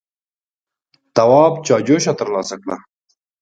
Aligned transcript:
تواب 1.15 1.53
چايجوشه 1.65 2.13
تر 2.19 2.27
لاسه 2.33 2.55
کړه. 2.61 2.75